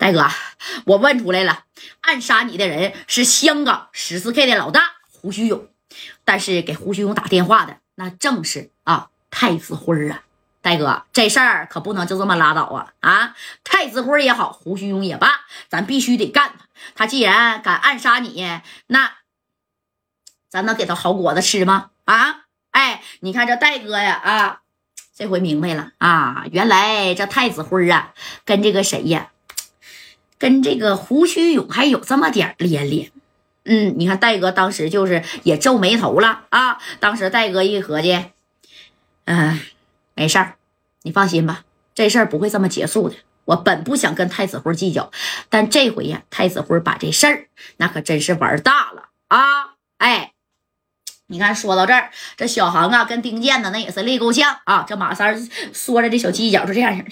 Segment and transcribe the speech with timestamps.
[0.00, 0.26] 大哥，
[0.86, 1.64] 我问出来了，
[2.00, 5.68] 暗杀你的人是香港十四 K 的老大胡须勇，
[6.24, 10.22] 但是给胡须勇打电话的那正是啊太子辉啊！
[10.62, 12.94] 大哥，这事儿可不能就这么拉倒啊！
[13.00, 16.64] 啊，太子辉也好，胡须勇也罢，咱必须得干他。
[16.94, 18.42] 他既然敢暗杀你，
[18.86, 19.12] 那
[20.48, 21.90] 咱能给他好果子吃吗？
[22.06, 24.60] 啊，哎，你看这戴哥呀，啊，
[25.14, 28.14] 这回明白了啊，原来这太子辉啊，
[28.46, 29.30] 跟这个谁呀？
[30.40, 33.12] 跟这个胡须勇还有这么点连连，
[33.64, 36.78] 嗯，你看戴哥当时就是也皱眉头了啊。
[36.98, 38.24] 当时戴哥一合计，
[39.26, 39.60] 嗯，
[40.14, 40.54] 没事儿，
[41.02, 41.64] 你放心吧，
[41.94, 43.16] 这事儿不会这么结束的。
[43.44, 45.12] 我本不想跟太子辉计较，
[45.50, 49.74] 但这回呀，太子辉把这事儿那可真是玩大了啊！
[49.98, 50.32] 哎，
[51.26, 54.86] 你看说到这儿，这小航啊跟丁健呢那也是累够呛啊。
[54.88, 55.36] 这马三
[55.74, 57.10] 缩着这小犄角是这样式的。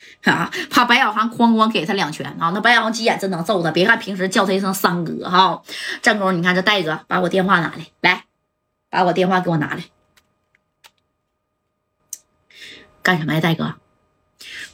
[0.24, 0.50] 啊！
[0.70, 2.50] 怕白小航哐哐给他两拳啊！
[2.54, 3.70] 那白小航急眼真能揍他。
[3.70, 5.62] 别看平时叫他一声三哥哈，
[6.02, 8.24] 正宫你看这戴哥把我电话拿来，来，
[8.88, 9.84] 把我电话给我拿来，
[13.02, 13.74] 干什么呀，戴哥？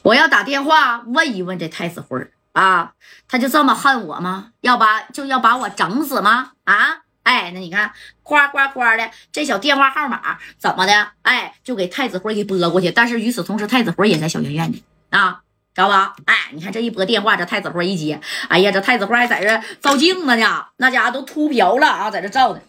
[0.03, 2.93] 我要打电话问一问这太子辉啊，
[3.27, 4.51] 他就这么恨我吗？
[4.61, 6.51] 要把就要把我整死吗？
[6.63, 7.03] 啊！
[7.23, 7.91] 哎，那你看，
[8.23, 11.09] 呱呱呱的这小电话号码怎么的？
[11.23, 12.89] 哎，就给太子辉给拨过去。
[12.91, 14.83] 但是与此同时，太子辉也在小院院里。
[15.09, 16.15] 啊，知道吧？
[16.25, 22.61] 哎，你看这一拨电话，这太子辉一接，哎呀，这太子辉还在这照镜子呢，那家伙都秃瓢了啊，在这照的。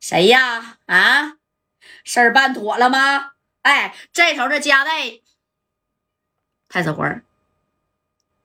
[0.00, 0.78] 谁呀？
[0.86, 1.36] 啊，
[2.04, 3.32] 事儿办妥了吗？
[3.62, 5.20] 哎，这头这夹带，
[6.68, 7.20] 太子辉，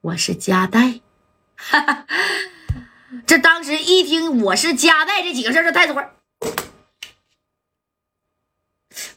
[0.00, 1.00] 我是夹带。
[1.56, 2.06] 哈哈，
[3.26, 6.08] 这当时一听我是夹带这几个字，这太子辉，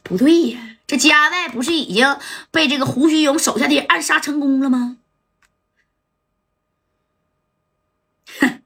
[0.02, 0.71] 不对呀。
[0.92, 2.18] 这加代不是已经
[2.50, 4.98] 被这个胡须勇手下的人暗杀成功了吗？
[8.38, 8.60] 哼，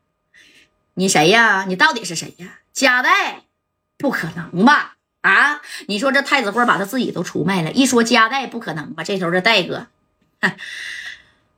[0.95, 1.67] 你谁呀？
[1.69, 2.59] 你到底是谁呀？
[2.73, 3.45] 加代，
[3.97, 4.97] 不可能吧？
[5.21, 9.05] 啊，你说这太子辉把他自己都出卖了，一说加代不可能吧？
[9.05, 9.87] 这头这戴哥，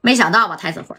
[0.02, 0.56] 没想到吧？
[0.56, 0.94] 太子辉，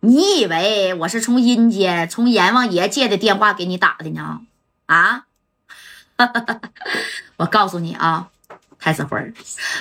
[0.00, 4.40] 你以为我是从阴间从阎王爷借的电话给你打的呢？
[4.86, 5.26] 啊？
[7.36, 8.30] 我告诉你啊！
[8.80, 9.32] 太子辉，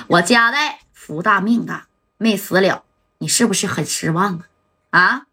[0.08, 1.88] 我家代福大命大，
[2.18, 2.84] 没死了，
[3.20, 4.44] 你是不是很失望
[4.90, 5.00] 啊？
[5.00, 5.26] 啊，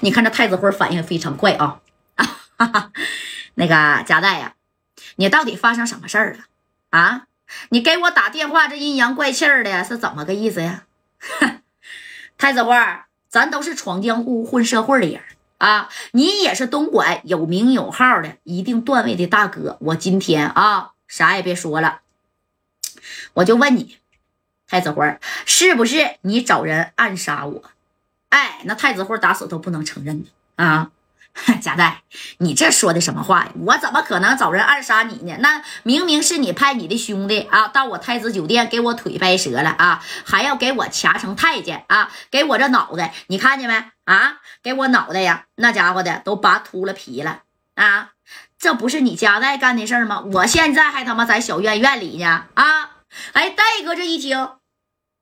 [0.00, 1.80] 你看这太子辉反应非常快啊！
[2.56, 2.92] 哈 哈
[3.54, 4.54] 那个家代呀，
[5.16, 6.40] 你到底发生什么事儿了
[6.90, 7.26] 啊？
[7.68, 10.84] 你给我打电话这阴阳怪气的，是怎么个意思呀？
[12.36, 12.74] 太子辉，
[13.28, 15.22] 咱都是闯江湖混社会的人
[15.58, 22.00] 啊，你也是东莞有名有号的一定段位的大哥，我今天啊，啥也别说了。
[23.34, 23.98] 我就问你，
[24.68, 27.62] 太子辉是不是你找人暗杀我？
[28.30, 30.90] 哎，那太子辉打死都不能承认的啊！
[31.60, 32.02] 贾代，
[32.38, 33.52] 你这说的什么话呀？
[33.56, 35.36] 我怎么可能找人暗杀你呢？
[35.40, 44.40] 那明明是你派你的兄弟啊，到我太子酒店给我腿掰折了啊，还要给我掐成太监啊，给我这脑袋，你看见没啊？
[44.62, 47.42] 给我脑袋呀，那家伙的都拔秃了皮了
[47.74, 48.12] 啊！
[48.56, 50.22] 这不是你贾代干的事儿吗？
[50.32, 52.90] 我现在还他妈在小院院里呢啊！
[53.32, 54.50] 哎，戴哥这一听，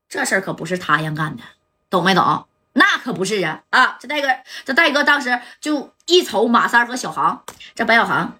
[0.08, 1.42] 这事儿可不是他让干的，
[1.90, 2.46] 懂没懂？
[2.74, 3.64] 那可不是啊！
[3.68, 4.28] 啊，这戴哥，
[4.64, 7.44] 这戴哥当时就一瞅马三和小航，
[7.74, 8.38] 这白小航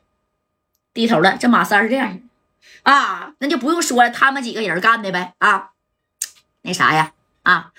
[0.94, 2.18] 低头了，这马三是这样
[2.82, 5.72] 啊，那就不用说了，他们几个人干的呗啊，
[6.62, 7.12] 那啥呀
[7.42, 7.72] 啊，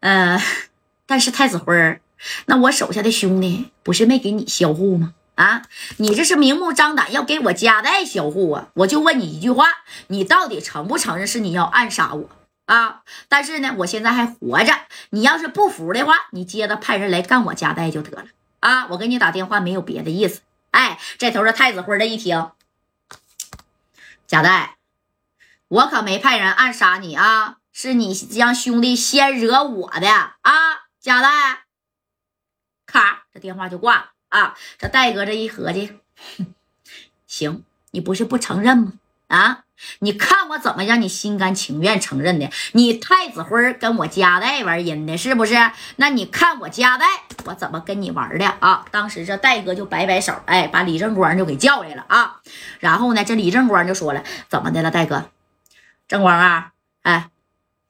[0.00, 0.40] 嗯，
[1.04, 2.00] 但是太子辉
[2.46, 5.12] 那我手下的兄弟不是没给你销户吗？
[5.36, 5.62] 啊，
[5.98, 8.68] 你这是明目张胆要给我夹带销户啊！
[8.74, 9.68] 我就问你一句话，
[10.08, 12.28] 你到底承不承认是你要暗杀我
[12.64, 13.02] 啊？
[13.28, 14.72] 但是呢，我现在还活着，
[15.10, 18.28] 你要是不服的话，你接着派人来干我夹带就得了
[18.60, 18.86] 啊！
[18.88, 20.40] 我给你打电话没有别的意思。
[20.70, 22.50] 哎，这头的太子辉的一听，
[24.26, 24.76] 夹带，
[25.68, 30.08] 我可没派人暗杀你啊，是你让兄弟先惹我的
[30.40, 30.52] 啊！
[30.98, 31.64] 夹带，
[32.86, 34.06] 咔，这电话就挂了。
[34.36, 35.98] 啊，这戴哥这一合计，
[37.26, 37.62] 行，
[37.92, 38.92] 你不是不承认吗？
[39.28, 39.64] 啊，
[40.00, 42.50] 你看我怎么让你心甘情愿承认的？
[42.72, 45.54] 你太子辉跟我家代玩阴的，是不是？
[45.96, 47.06] 那你看我家代，
[47.46, 48.84] 我怎么跟你玩的啊？
[48.90, 52.42] 当时这戴哥就摆摆手，哎，把李正光就给叫来了啊。
[52.78, 55.30] 然后呢，这李正光就说了，怎么的了，戴哥？
[56.06, 56.72] 正光啊，
[57.02, 57.30] 哎，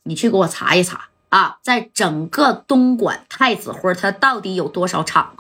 [0.04, 5.34] 你去给我查一查啊，在整个东莞太子辉他到底有多少场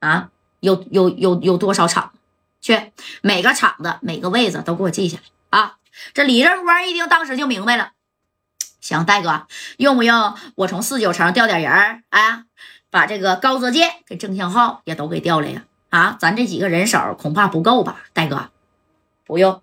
[0.00, 0.08] 啊？
[0.08, 0.28] 啊，
[0.60, 2.12] 有有有有多少场？
[2.62, 2.92] 去
[3.22, 5.78] 每个场子每个位子都给我记下来啊！
[6.12, 7.92] 这李正光一听，当时就明白了，
[8.82, 9.46] 行，戴哥，
[9.78, 12.02] 用不用我从四九城调点人儿？
[12.10, 12.44] 哎，
[12.90, 15.64] 把这个高泽健跟郑向浩也都给调来呀？
[15.88, 18.02] 啊，咱这几个人手恐怕不够吧？
[18.12, 18.50] 戴哥，
[19.24, 19.62] 不用，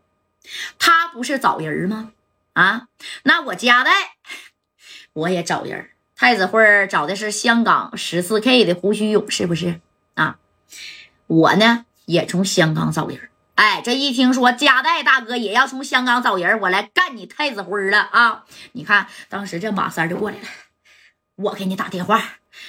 [0.79, 2.11] 他不是找人吗？
[2.53, 2.87] 啊，
[3.21, 3.91] 那我加代
[5.13, 5.91] 我也找人。
[6.15, 9.79] 太子会找的是香港十四 K 的胡须勇，是不是
[10.15, 10.39] 啊？
[11.27, 13.29] 我呢也从香港找人。
[13.55, 18.43] 哎，这一听说加代大哥也要从香港找人，我来干你太子辉了啊！
[18.73, 20.43] 你看，当时这马三就过来了，
[21.37, 22.21] 我给你打电话，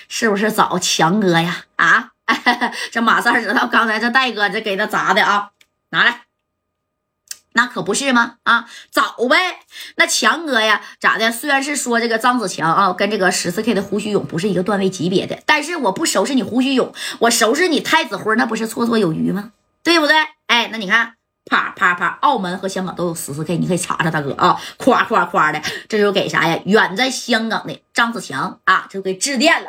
[0.08, 1.64] 是不是找强哥呀？
[1.76, 2.12] 啊，
[2.90, 5.50] 这马三知道刚才这戴哥这给他砸的啊，
[5.90, 6.22] 拿来。
[7.58, 8.34] 那可不是吗？
[8.44, 9.58] 啊，找呗！
[9.96, 11.32] 那强哥呀，咋的？
[11.32, 19.50] 虽然是说这个张子强啊，跟这个十四 K 的胡须勇不是一个段位级别的，但是我不收拾你胡须勇，我收拾你太子辉，那不是绰绰有余吗？
[19.82, 20.14] 对不对？
[20.46, 21.14] 哎，那你看，
[21.50, 26.56] 啪啪啪，澳门和香港都有十四 K，你可以查查大哥啊，夸夸夸的，这就给啥呀？
[26.64, 29.66] 远在香港的张子强啊，就给致电了。